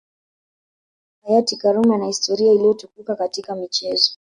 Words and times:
Hayati 1.21 1.57
Karume 1.57 1.95
ana 1.95 2.05
historia 2.05 2.53
iliyotukuka 2.53 3.15
katika 3.15 3.55
michezo 3.55 4.13